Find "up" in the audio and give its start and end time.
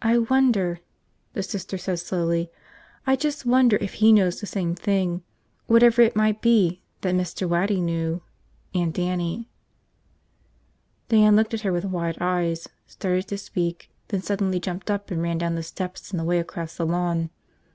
14.90-15.10